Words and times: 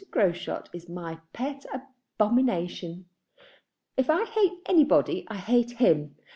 Groschut 0.09 0.67
is 0.73 0.89
my 0.89 1.19
pet 1.31 1.63
abomination. 2.17 3.05
If 3.95 4.09
I 4.09 4.25
hate 4.25 4.53
anybody, 4.65 5.25
I 5.29 5.37
hate 5.37 5.73
him. 5.73 6.15